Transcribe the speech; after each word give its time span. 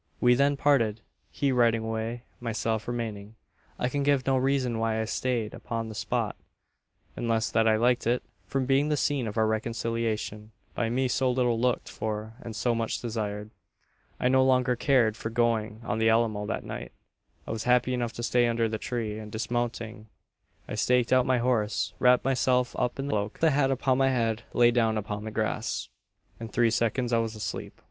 "We 0.19 0.33
then 0.33 0.57
parted 0.57 1.01
he 1.29 1.51
riding 1.51 1.83
away, 1.83 2.23
myself 2.39 2.87
remaining. 2.87 3.35
"I 3.77 3.87
can 3.87 4.01
give 4.01 4.25
no 4.25 4.35
reason 4.35 4.79
why 4.79 4.99
I 4.99 5.05
stayed 5.05 5.53
upon 5.53 5.89
the 5.89 5.93
spot; 5.93 6.35
unless 7.15 7.51
that 7.51 7.67
I 7.67 7.75
liked 7.75 8.07
it, 8.07 8.23
from 8.47 8.65
being 8.65 8.89
the 8.89 8.97
scene 8.97 9.27
of 9.27 9.37
our 9.37 9.45
reconciliation 9.45 10.53
by 10.73 10.89
me 10.89 11.07
so 11.07 11.29
little 11.29 11.59
looked 11.59 11.87
for 11.87 12.33
and 12.41 12.55
so 12.55 12.73
much 12.73 12.99
desired. 12.99 13.51
"I 14.19 14.27
no 14.27 14.43
longer 14.43 14.75
cared 14.75 15.15
for 15.15 15.29
going 15.29 15.81
on 15.83 15.99
to 15.99 15.99
the 15.99 16.09
Alamo 16.09 16.47
that 16.47 16.63
night. 16.65 16.93
I 17.45 17.51
was 17.51 17.65
happy 17.65 17.93
enough 17.93 18.13
to 18.13 18.23
stay 18.23 18.47
under 18.47 18.67
the 18.67 18.79
tree; 18.79 19.19
and, 19.19 19.31
dismounting, 19.31 20.07
I 20.67 20.73
staked 20.73 21.13
out 21.13 21.27
my 21.27 21.37
horse; 21.37 21.93
wrapped 21.99 22.25
myself 22.25 22.75
up 22.75 22.97
in 22.97 23.05
the 23.05 23.11
cloak; 23.11 23.33
and 23.33 23.33
with 23.33 23.41
the 23.41 23.51
hat 23.51 23.69
upon 23.69 23.99
my 23.99 24.09
head, 24.09 24.41
lay 24.51 24.71
down 24.71 24.97
upon 24.97 25.25
the 25.25 25.29
grass. 25.31 25.89
"In 26.39 26.47
three 26.47 26.71
seconds 26.71 27.13
I 27.13 27.19
was 27.19 27.35
asleep. 27.35 27.79